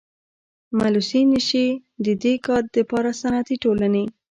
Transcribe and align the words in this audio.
ملوثي 0.77 1.21
نشي 1.31 1.65
ددي 2.05 2.33
کار 2.45 2.63
دپاره 2.75 3.11
صنعتي 3.21 3.55
ټولني. 3.63 4.05